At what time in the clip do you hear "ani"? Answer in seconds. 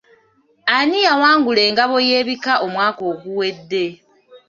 0.75-0.97